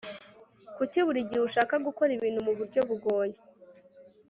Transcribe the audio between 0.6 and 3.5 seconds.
Kuki buri gihe ushaka gukora ibintu muburyo bugoye